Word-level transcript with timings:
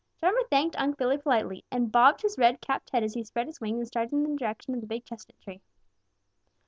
Drummer 0.19 0.41
thanked 0.49 0.75
Unc' 0.77 0.97
Billy 0.97 1.19
politely 1.19 1.63
and 1.69 1.91
bobbed 1.91 2.23
his 2.23 2.35
red 2.35 2.59
capped 2.59 2.89
head 2.89 3.03
as 3.03 3.13
he 3.13 3.23
spread 3.23 3.45
his 3.45 3.61
wings 3.61 3.77
and 3.77 3.87
started 3.87 4.13
in 4.13 4.23
the 4.23 4.35
direction 4.35 4.73
of 4.73 4.81
the 4.81 4.87
big 4.87 5.05
chestnut 5.05 5.39
tree. 5.43 5.61